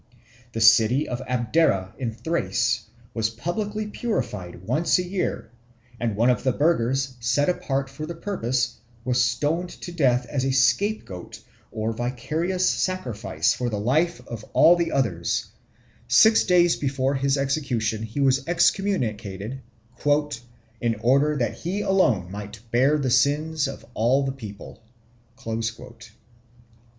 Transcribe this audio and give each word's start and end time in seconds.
The 0.53 0.61
city 0.61 1.07
of 1.07 1.21
Abdera 1.29 1.93
in 1.99 2.11
Thrace 2.11 2.85
was 3.13 3.29
publicly 3.29 3.85
purified 3.85 4.63
once 4.65 4.97
a 4.97 5.03
year, 5.07 5.51
and 5.99 6.15
one 6.15 6.31
of 6.31 6.43
the 6.43 6.51
burghers, 6.51 7.13
set 7.19 7.47
apart 7.47 7.87
for 7.87 8.07
the 8.07 8.15
purpose, 8.15 8.77
was 9.05 9.21
stoned 9.21 9.69
to 9.69 9.91
death 9.91 10.25
as 10.25 10.43
a 10.43 10.49
scapegoat 10.51 11.43
or 11.71 11.91
vicarious 11.93 12.67
sacrifice 12.67 13.53
for 13.53 13.69
the 13.69 13.79
life 13.79 14.25
of 14.27 14.43
all 14.53 14.75
the 14.75 14.91
others; 14.91 15.51
six 16.07 16.45
days 16.45 16.75
before 16.75 17.13
his 17.13 17.37
execution 17.37 18.01
he 18.01 18.19
was 18.21 18.47
excommunicated, 18.47 19.61
"in 20.81 20.95
order 21.01 21.37
that 21.37 21.57
he 21.57 21.81
alone 21.81 22.31
might 22.31 22.59
bear 22.71 22.97
the 22.97 23.11
sins 23.11 23.67
of 23.67 23.85
all 23.93 24.23
the 24.23 24.31
people." 24.31 24.81